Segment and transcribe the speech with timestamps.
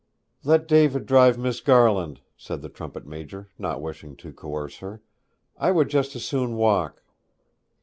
[0.43, 4.99] 'Let David drive Miss Garland,' said the trumpet major, not wishing to coerce her;
[5.59, 7.03] 'I would just as soon walk.'